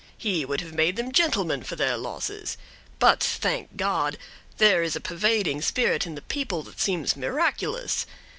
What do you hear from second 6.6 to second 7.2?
that seems